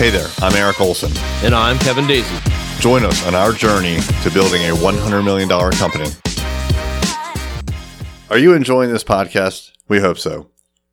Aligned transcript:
Hey 0.00 0.08
there, 0.08 0.28
I'm 0.38 0.56
Eric 0.56 0.80
Olson. 0.80 1.12
And 1.44 1.54
I'm 1.54 1.78
Kevin 1.78 2.06
Daisy. 2.06 2.34
Join 2.78 3.04
us 3.04 3.26
on 3.26 3.34
our 3.34 3.52
journey 3.52 3.98
to 4.22 4.30
building 4.30 4.62
a 4.62 4.74
$100 4.74 5.22
million 5.22 5.46
company. 5.72 6.08
Are 8.30 8.38
you 8.38 8.54
enjoying 8.54 8.90
this 8.90 9.04
podcast? 9.04 9.72
We 9.88 10.00
hope 10.00 10.16
so. 10.16 10.48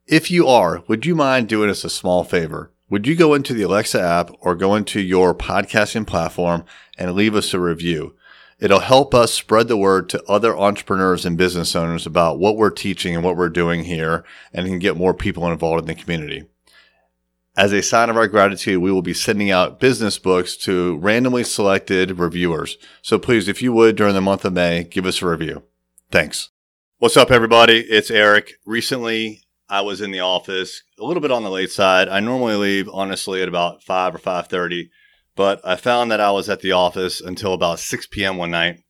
If 0.08 0.30
you 0.30 0.46
are, 0.50 0.84
would 0.90 1.06
you 1.06 1.16
mind 1.16 1.48
doing 1.48 1.70
us 1.70 1.86
a 1.86 1.90
small 1.90 2.26
favor? 2.26 2.74
Would 2.90 3.08
you 3.08 3.16
go 3.16 3.34
into 3.34 3.54
the 3.54 3.64
Alexa 3.64 4.02
app 4.02 4.30
or 4.42 4.56
go 4.56 4.76
into 4.76 5.00
your 5.00 5.34
podcasting 5.34 6.06
platform 6.06 6.66
and 6.98 7.14
leave 7.14 7.34
us 7.34 7.54
a 7.54 7.62
review? 7.62 8.14
It'll 8.60 8.82
help 8.82 9.16
us 9.16 9.34
spread 9.34 9.70
the 9.70 9.78
word 9.78 10.10
to 10.10 10.24
other 10.26 10.58
entrepreneurs 10.58 11.26
and 11.26 11.38
business 11.38 11.78
owners 11.78 12.06
about 12.06 12.40
what 12.40 12.58
we're 12.58 12.72
teaching 12.72 13.16
and 13.16 13.24
what 13.24 13.38
we're 13.38 13.48
doing 13.48 13.86
here 13.86 14.26
and 14.52 14.68
can 14.68 14.80
get 14.80 14.98
more 14.98 15.14
people 15.14 15.50
involved 15.50 15.84
in 15.84 15.86
the 15.86 15.96
community. 15.96 16.44
As 17.58 17.74
a 17.74 17.82
sign 17.82 18.10
of 18.10 18.16
our 18.16 18.28
gratitude, 18.28 18.82
we 18.82 18.92
will 18.92 19.02
be 19.02 19.16
sending 19.16 19.50
out 19.50 19.80
business 19.80 20.20
books 20.20 20.56
to 20.58 20.98
randomly 20.98 21.44
selected 21.44 22.20
reviewers. 22.20 22.78
So 23.02 23.18
please, 23.18 23.48
if 23.48 23.62
you 23.62 23.74
would, 23.74 23.96
during 23.96 24.14
the 24.14 24.22
month 24.22 24.46
of 24.46 24.54
May, 24.54 24.84
give 24.84 25.06
us 25.06 25.22
a 25.22 25.28
review. 25.28 25.64
Thanks. 26.12 26.50
What's 27.00 27.18
up, 27.18 27.32
everybody? 27.32 27.80
It's 27.80 28.12
Eric. 28.12 28.54
Recently, 28.66 29.42
I 29.68 29.82
was 29.82 30.02
in 30.02 30.12
the 30.12 30.20
office 30.20 30.84
a 31.00 31.04
little 31.04 31.20
bit 31.20 31.32
on 31.32 31.44
the 31.44 31.50
late 31.50 31.72
side. 31.72 32.08
I 32.08 32.20
normally 32.20 32.56
leave, 32.56 32.88
honestly, 32.94 33.42
at 33.42 33.50
about 33.50 33.84
5 33.84 34.16
or 34.16 34.20
5.30 34.20 34.90
but 35.38 35.62
I 35.64 35.76
found 35.76 36.10
that 36.12 36.20
I 36.20 36.32
was 36.32 36.50
at 36.50 36.62
the 36.62 36.72
office 36.72 37.22
until 37.22 37.54
about 37.54 37.80
6 37.80 38.08
p.m. 38.08 38.38
one 38.38 38.52
night. 38.52 38.84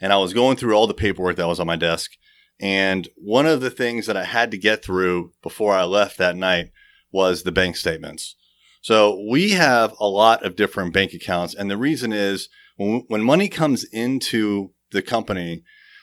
And 0.00 0.12
I 0.12 0.16
was 0.16 0.32
going 0.32 0.56
through 0.56 0.74
all 0.74 0.86
the 0.86 0.94
paperwork 0.94 1.36
that 1.36 1.48
was 1.48 1.58
on 1.58 1.66
my 1.66 1.76
desk. 1.76 2.12
And 2.60 3.08
one 3.16 3.44
of 3.44 3.60
the 3.60 3.70
things 3.70 4.06
that 4.06 4.16
I 4.16 4.24
had 4.24 4.52
to 4.52 4.58
get 4.58 4.84
through 4.84 5.32
before 5.42 5.74
I 5.74 5.84
left 5.84 6.18
that 6.18 6.36
night 6.36 6.70
was 7.14 7.44
the 7.44 7.52
bank 7.52 7.76
statements. 7.76 8.34
So 8.82 9.24
we 9.30 9.52
have 9.52 9.94
a 9.98 10.06
lot 10.06 10.44
of 10.44 10.56
different 10.56 10.92
bank 10.92 11.14
accounts. 11.14 11.54
And 11.54 11.70
the 11.70 11.78
reason 11.78 12.12
is 12.12 12.48
when, 12.76 13.04
when 13.06 13.22
money 13.22 13.48
comes 13.48 13.84
into 13.84 14.72
the 14.90 15.00
company, 15.00 15.62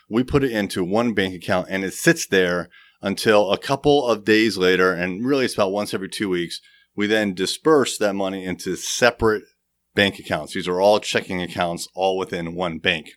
we 0.10 0.24
put 0.24 0.44
it 0.44 0.52
into 0.52 0.84
one 0.84 1.14
bank 1.14 1.36
account 1.36 1.68
and 1.70 1.84
it 1.84 1.94
sits 1.94 2.26
there 2.26 2.70
until 3.02 3.52
a 3.52 3.58
couple 3.58 4.08
of 4.08 4.26
days 4.26 4.58
later. 4.58 4.94
And 4.94 5.24
really, 5.26 5.46
it's 5.46 5.54
about 5.54 5.72
once 5.72 5.94
every 5.94 6.10
two 6.10 6.30
weeks 6.30 6.62
we 6.96 7.08
then 7.08 7.34
disperse 7.34 7.98
that 7.98 8.14
money 8.14 8.46
into 8.46 8.76
separate 8.76 9.44
bank 9.94 10.18
accounts. 10.18 10.54
These 10.54 10.68
are 10.68 10.82
all 10.82 11.00
checking 11.00 11.42
accounts, 11.42 11.88
all 11.94 12.18
within 12.18 12.56
one 12.56 12.80
bank. 12.80 13.12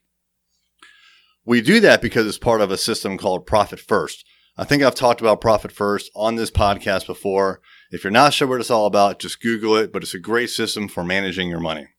We 1.47 1.61
do 1.61 1.81
that 1.81 2.03
because 2.03 2.27
it's 2.27 2.39
part 2.39 2.61
of 2.61 2.71
a 2.71 2.77
system 2.77 3.19
called 3.19 3.47
Profit 3.47 3.81
First. 3.81 4.25
I 4.57 4.65
think 4.65 4.83
I've 4.83 4.95
talked 4.95 5.21
about 5.21 5.41
Profit 5.41 5.73
First 5.73 6.11
on 6.15 6.37
this 6.37 6.51
podcast 6.51 7.07
before. 7.07 7.61
If 7.95 8.03
you're 8.03 8.11
not 8.11 8.35
sure 8.35 8.49
what 8.49 8.59
it's 8.59 8.73
all 8.73 8.87
about, 8.87 9.21
just 9.21 9.41
Google 9.41 9.77
it, 9.77 9.93
but 9.93 10.03
it's 10.03 10.15
a 10.15 10.19
great 10.19 10.51
system 10.51 10.89
for 10.89 11.05
managing 11.05 11.49
your 11.49 11.61
money. 11.61 11.91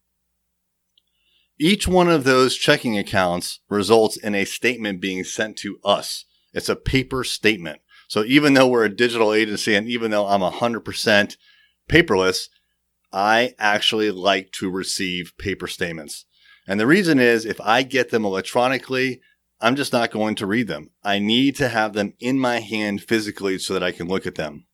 Each 1.57 1.87
one 1.87 2.09
of 2.09 2.25
those 2.25 2.57
checking 2.57 2.97
accounts 2.97 3.61
results 3.69 4.17
in 4.17 4.35
a 4.35 4.43
statement 4.43 4.99
being 4.99 5.23
sent 5.23 5.55
to 5.59 5.79
us. 5.85 6.25
It's 6.51 6.67
a 6.67 6.75
paper 6.75 7.23
statement. 7.23 7.79
So 8.09 8.25
even 8.25 8.55
though 8.55 8.67
we're 8.67 8.83
a 8.83 8.93
digital 8.93 9.33
agency 9.33 9.73
and 9.73 9.87
even 9.87 10.11
though 10.11 10.27
I'm 10.27 10.41
100% 10.41 11.37
paperless, 11.89 12.49
I 13.13 13.53
actually 13.57 14.11
like 14.11 14.51
to 14.55 14.69
receive 14.69 15.31
paper 15.37 15.67
statements. 15.67 16.25
And 16.67 16.77
the 16.77 16.87
reason 16.87 17.19
is 17.19 17.45
if 17.45 17.61
I 17.61 17.83
get 17.83 18.09
them 18.09 18.25
electronically, 18.25 19.21
I'm 19.61 19.77
just 19.77 19.93
not 19.93 20.11
going 20.11 20.35
to 20.35 20.45
read 20.45 20.67
them. 20.67 20.89
I 21.05 21.19
need 21.19 21.55
to 21.55 21.69
have 21.69 21.93
them 21.93 22.15
in 22.19 22.37
my 22.37 22.59
hand 22.59 23.01
physically 23.01 23.59
so 23.59 23.73
that 23.73 23.83
I 23.83 23.93
can 23.93 24.09
look 24.09 24.27
at 24.27 24.35
them. 24.35 24.65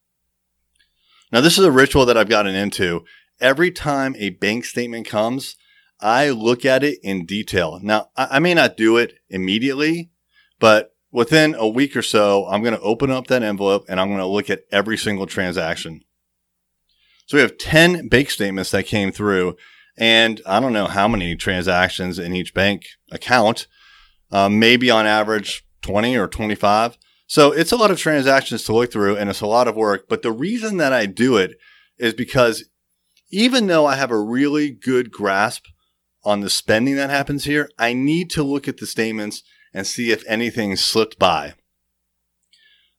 Now, 1.31 1.41
this 1.41 1.57
is 1.57 1.65
a 1.65 1.71
ritual 1.71 2.05
that 2.05 2.17
I've 2.17 2.29
gotten 2.29 2.55
into. 2.55 3.05
Every 3.39 3.71
time 3.71 4.15
a 4.17 4.31
bank 4.31 4.65
statement 4.65 5.07
comes, 5.07 5.55
I 5.99 6.29
look 6.29 6.65
at 6.65 6.83
it 6.83 6.99
in 7.03 7.25
detail. 7.25 7.79
Now, 7.81 8.09
I 8.15 8.39
may 8.39 8.53
not 8.53 8.75
do 8.75 8.97
it 8.97 9.13
immediately, 9.29 10.11
but 10.59 10.93
within 11.11 11.55
a 11.55 11.67
week 11.67 11.95
or 11.95 12.01
so, 12.01 12.47
I'm 12.47 12.61
going 12.61 12.75
to 12.75 12.81
open 12.81 13.11
up 13.11 13.27
that 13.27 13.43
envelope 13.43 13.85
and 13.87 13.99
I'm 13.99 14.09
going 14.09 14.19
to 14.19 14.25
look 14.25 14.49
at 14.49 14.63
every 14.71 14.97
single 14.97 15.25
transaction. 15.25 16.01
So 17.27 17.37
we 17.37 17.41
have 17.41 17.57
10 17.57 18.09
bank 18.09 18.29
statements 18.29 18.71
that 18.71 18.87
came 18.87 19.11
through, 19.11 19.55
and 19.97 20.41
I 20.45 20.59
don't 20.59 20.73
know 20.73 20.87
how 20.87 21.07
many 21.07 21.35
transactions 21.35 22.19
in 22.19 22.35
each 22.35 22.53
bank 22.53 22.87
account, 23.09 23.67
um, 24.31 24.59
maybe 24.59 24.91
on 24.91 25.05
average 25.05 25.65
20 25.81 26.17
or 26.17 26.27
25. 26.27 26.97
So 27.31 27.53
it's 27.53 27.71
a 27.71 27.77
lot 27.77 27.91
of 27.91 27.97
transactions 27.97 28.65
to 28.65 28.73
look 28.73 28.91
through, 28.91 29.15
and 29.15 29.29
it's 29.29 29.39
a 29.39 29.47
lot 29.47 29.69
of 29.69 29.77
work. 29.77 30.09
But 30.09 30.21
the 30.21 30.33
reason 30.33 30.75
that 30.79 30.91
I 30.91 31.05
do 31.05 31.37
it 31.37 31.57
is 31.97 32.13
because 32.13 32.65
even 33.29 33.67
though 33.67 33.85
I 33.85 33.95
have 33.95 34.11
a 34.11 34.19
really 34.19 34.69
good 34.69 35.11
grasp 35.11 35.63
on 36.25 36.41
the 36.41 36.49
spending 36.49 36.97
that 36.97 37.09
happens 37.09 37.45
here, 37.45 37.69
I 37.79 37.93
need 37.93 38.31
to 38.31 38.43
look 38.43 38.67
at 38.67 38.79
the 38.79 38.85
statements 38.85 39.43
and 39.73 39.87
see 39.87 40.11
if 40.11 40.25
anything 40.27 40.75
slipped 40.75 41.17
by. 41.19 41.53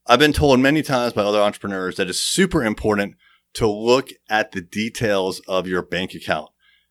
I've 0.06 0.18
been 0.18 0.32
told 0.32 0.60
many 0.60 0.80
times 0.80 1.12
by 1.12 1.24
other 1.24 1.42
entrepreneurs 1.42 1.96
that 1.96 2.08
it's 2.08 2.18
super 2.18 2.64
important 2.64 3.16
to 3.52 3.66
look 3.66 4.12
at 4.30 4.52
the 4.52 4.62
details 4.62 5.42
of 5.46 5.66
your 5.66 5.82
bank 5.82 6.14
account. 6.14 6.48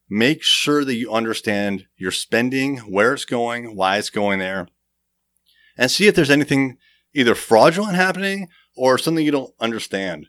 Make 0.07 0.43
sure 0.43 0.85
that 0.85 0.93
you 0.93 1.11
understand 1.11 1.87
your 1.97 2.11
spending, 2.11 2.77
where 2.81 3.15
it's 3.15 3.25
going, 3.25 3.75
why 3.75 3.97
it's 3.97 4.11
going 4.11 4.37
there, 4.37 4.67
and 5.75 5.89
see 5.89 6.05
if 6.05 6.13
there's 6.13 6.29
anything 6.29 6.77
either 7.13 7.35
fraudulent 7.35 7.95
happening 7.95 8.47
or 8.75 8.97
something 8.97 9.25
you 9.25 9.31
don't 9.31 9.53
understand. 9.59 10.27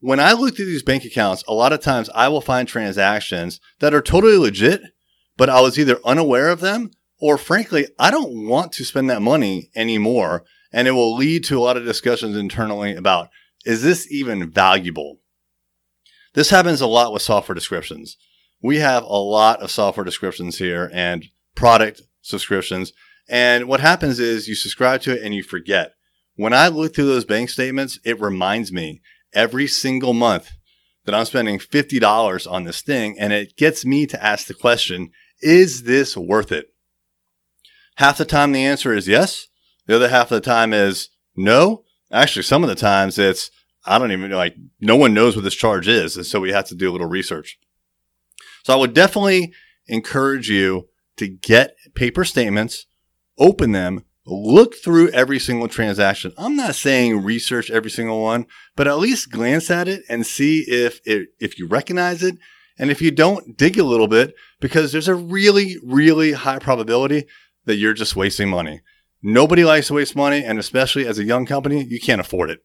When 0.00 0.20
I 0.20 0.32
look 0.32 0.54
through 0.54 0.66
these 0.66 0.82
bank 0.82 1.04
accounts, 1.04 1.42
a 1.48 1.54
lot 1.54 1.72
of 1.72 1.80
times 1.80 2.10
I 2.14 2.28
will 2.28 2.40
find 2.40 2.68
transactions 2.68 3.60
that 3.80 3.94
are 3.94 4.02
totally 4.02 4.36
legit, 4.36 4.82
but 5.36 5.48
I 5.48 5.60
was 5.60 5.78
either 5.78 5.98
unaware 6.04 6.50
of 6.50 6.60
them 6.60 6.90
or 7.20 7.38
frankly, 7.38 7.86
I 7.98 8.10
don't 8.10 8.46
want 8.46 8.72
to 8.72 8.84
spend 8.84 9.08
that 9.08 9.22
money 9.22 9.70
anymore. 9.74 10.44
And 10.72 10.88
it 10.88 10.90
will 10.90 11.16
lead 11.16 11.44
to 11.44 11.58
a 11.58 11.62
lot 11.62 11.76
of 11.76 11.84
discussions 11.84 12.36
internally 12.36 12.94
about 12.94 13.30
is 13.64 13.82
this 13.82 14.10
even 14.12 14.50
valuable? 14.50 15.20
This 16.34 16.50
happens 16.50 16.82
a 16.82 16.86
lot 16.86 17.12
with 17.12 17.22
software 17.22 17.54
descriptions. 17.54 18.18
We 18.60 18.78
have 18.78 19.04
a 19.04 19.16
lot 19.16 19.62
of 19.62 19.70
software 19.70 20.04
descriptions 20.04 20.58
here 20.58 20.90
and 20.92 21.24
product 21.54 22.02
subscriptions. 22.20 22.92
And 23.26 23.68
what 23.68 23.80
happens 23.80 24.18
is 24.18 24.48
you 24.48 24.54
subscribe 24.54 25.00
to 25.02 25.12
it 25.12 25.22
and 25.22 25.34
you 25.34 25.42
forget. 25.42 25.93
When 26.36 26.52
I 26.52 26.68
look 26.68 26.94
through 26.94 27.06
those 27.06 27.24
bank 27.24 27.50
statements, 27.50 27.98
it 28.04 28.20
reminds 28.20 28.72
me 28.72 29.00
every 29.32 29.66
single 29.66 30.12
month 30.12 30.50
that 31.04 31.14
I'm 31.14 31.24
spending 31.24 31.58
$50 31.58 32.50
on 32.50 32.64
this 32.64 32.82
thing. 32.82 33.16
And 33.18 33.32
it 33.32 33.56
gets 33.56 33.84
me 33.84 34.06
to 34.06 34.24
ask 34.24 34.46
the 34.46 34.54
question, 34.54 35.10
is 35.40 35.84
this 35.84 36.16
worth 36.16 36.50
it? 36.50 36.68
Half 37.96 38.18
the 38.18 38.24
time 38.24 38.52
the 38.52 38.64
answer 38.64 38.92
is 38.92 39.06
yes. 39.06 39.46
The 39.86 39.96
other 39.96 40.08
half 40.08 40.32
of 40.32 40.42
the 40.42 40.48
time 40.48 40.72
is 40.72 41.10
no. 41.36 41.84
Actually, 42.10 42.42
some 42.42 42.62
of 42.62 42.68
the 42.68 42.74
times 42.74 43.18
it's 43.18 43.50
I 43.86 43.98
don't 43.98 44.12
even 44.12 44.30
like 44.30 44.56
no 44.80 44.96
one 44.96 45.14
knows 45.14 45.36
what 45.36 45.42
this 45.44 45.54
charge 45.54 45.88
is, 45.88 46.16
and 46.16 46.24
so 46.24 46.40
we 46.40 46.52
have 46.52 46.66
to 46.68 46.74
do 46.74 46.90
a 46.90 46.92
little 46.92 47.06
research. 47.06 47.58
So 48.64 48.72
I 48.72 48.76
would 48.76 48.94
definitely 48.94 49.52
encourage 49.86 50.48
you 50.48 50.88
to 51.18 51.28
get 51.28 51.76
paper 51.94 52.24
statements, 52.24 52.86
open 53.38 53.72
them, 53.72 54.04
look 54.26 54.74
through 54.74 55.10
every 55.10 55.38
single 55.38 55.68
transaction. 55.68 56.32
I'm 56.38 56.56
not 56.56 56.74
saying 56.74 57.22
research 57.22 57.70
every 57.70 57.90
single 57.90 58.22
one, 58.22 58.46
but 58.76 58.88
at 58.88 58.98
least 58.98 59.30
glance 59.30 59.70
at 59.70 59.88
it 59.88 60.02
and 60.08 60.26
see 60.26 60.64
if 60.66 61.00
it, 61.04 61.28
if 61.40 61.58
you 61.58 61.66
recognize 61.66 62.22
it, 62.22 62.38
and 62.78 62.90
if 62.90 63.02
you 63.02 63.10
don't, 63.10 63.56
dig 63.56 63.78
a 63.78 63.84
little 63.84 64.08
bit 64.08 64.34
because 64.60 64.92
there's 64.92 65.08
a 65.08 65.14
really 65.14 65.76
really 65.84 66.32
high 66.32 66.58
probability 66.58 67.24
that 67.66 67.76
you're 67.76 67.94
just 67.94 68.16
wasting 68.16 68.48
money. 68.48 68.80
Nobody 69.22 69.64
likes 69.64 69.86
to 69.88 69.94
waste 69.94 70.16
money, 70.16 70.44
and 70.44 70.58
especially 70.58 71.06
as 71.06 71.18
a 71.18 71.24
young 71.24 71.46
company, 71.46 71.82
you 71.82 71.98
can't 71.98 72.20
afford 72.20 72.50
it. 72.50 72.60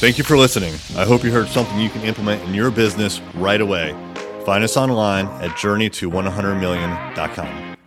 Thank 0.00 0.18
you 0.18 0.24
for 0.24 0.36
listening. 0.36 0.74
I 0.96 1.04
hope 1.04 1.22
you 1.24 1.32
heard 1.32 1.48
something 1.48 1.80
you 1.80 1.90
can 1.90 2.02
implement 2.02 2.42
in 2.44 2.54
your 2.54 2.70
business 2.70 3.20
right 3.34 3.60
away. 3.60 3.92
Find 4.44 4.62
us 4.64 4.76
online 4.76 5.26
at 5.42 5.50
journeyto100million.com. 5.50 7.77